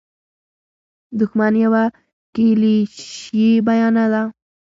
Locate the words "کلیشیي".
2.35-3.51